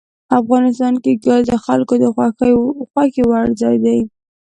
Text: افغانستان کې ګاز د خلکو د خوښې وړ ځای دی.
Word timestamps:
افغانستان 0.39 0.93
کې 1.03 1.11
ګاز 1.25 1.43
د 1.49 1.51
خلکو 1.65 1.93
د 2.03 2.05
خوښې 2.93 3.21
وړ 3.29 3.45
ځای 3.61 3.75
دی. 3.85 3.99